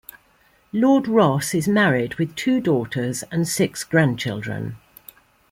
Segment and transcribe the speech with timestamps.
[0.73, 4.77] Lord Ross is married with two daughters and six grandchildren.